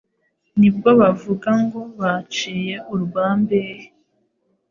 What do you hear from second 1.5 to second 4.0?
ngo Baciye urwa Mbehe